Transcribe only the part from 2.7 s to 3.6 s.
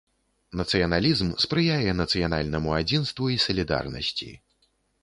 адзінству і